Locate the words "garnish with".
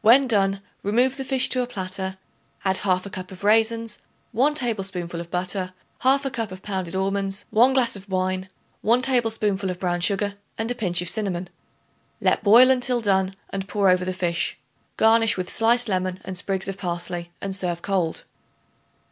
14.96-15.48